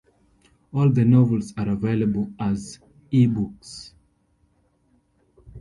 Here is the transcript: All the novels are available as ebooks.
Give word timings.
All 0.73 0.89
the 0.89 1.05
novels 1.05 1.53
are 1.57 1.69
available 1.69 2.33
as 2.39 2.79
ebooks. 3.13 3.91